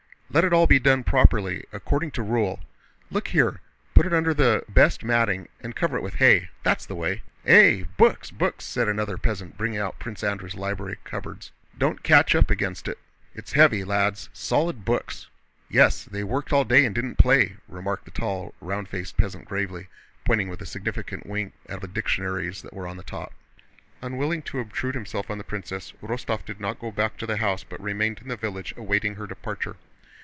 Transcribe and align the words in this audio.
Let 0.33 0.45
it 0.45 0.53
all 0.53 0.65
be 0.65 0.79
done 0.79 1.03
properly, 1.03 1.65
according 1.73 2.11
to 2.11 2.23
rule. 2.23 2.61
Look 3.09 3.27
here, 3.27 3.59
put 3.93 4.05
it 4.05 4.13
under 4.13 4.33
the 4.33 4.63
bast 4.69 5.03
matting 5.03 5.49
and 5.59 5.75
cover 5.75 5.97
it 5.97 6.01
with 6.01 6.13
hay—that's 6.13 6.85
the 6.85 6.95
way!" 6.95 7.23
"Eh, 7.45 7.83
books, 7.97 8.31
books!" 8.31 8.63
said 8.63 8.87
another 8.87 9.17
peasant, 9.17 9.57
bringing 9.57 9.79
out 9.81 9.99
Prince 9.99 10.23
Andrew's 10.23 10.55
library 10.55 10.95
cupboards. 11.03 11.51
"Don't 11.77 12.01
catch 12.01 12.33
up 12.33 12.49
against 12.49 12.87
it! 12.87 12.97
It's 13.35 13.51
heavy, 13.51 13.83
lads—solid 13.83 14.85
books." 14.85 15.27
"Yes, 15.67 16.05
they 16.05 16.23
worked 16.23 16.53
all 16.53 16.63
day 16.63 16.85
and 16.85 16.95
didn't 16.95 17.17
play!" 17.17 17.57
remarked 17.67 18.05
the 18.05 18.11
tall, 18.11 18.55
round 18.61 18.87
faced 18.87 19.17
peasant 19.17 19.43
gravely, 19.43 19.89
pointing 20.23 20.47
with 20.47 20.61
a 20.61 20.65
significant 20.65 21.25
wink 21.25 21.51
at 21.65 21.81
the 21.81 21.89
dictionaries 21.89 22.61
that 22.61 22.73
were 22.73 22.87
on 22.87 22.95
the 22.95 23.03
top. 23.03 23.33
Unwilling 24.01 24.41
to 24.43 24.59
obtrude 24.61 24.95
himself 24.95 25.29
on 25.29 25.39
the 25.39 25.43
princess, 25.43 25.91
Rostóv 26.01 26.45
did 26.45 26.61
not 26.61 26.79
go 26.79 26.89
back 26.89 27.17
to 27.17 27.25
the 27.27 27.35
house 27.35 27.65
but 27.65 27.81
remained 27.83 28.19
in 28.21 28.29
the 28.29 28.37
village 28.37 28.73
awaiting 28.77 29.15
her 29.15 29.27
departure. 29.27 29.75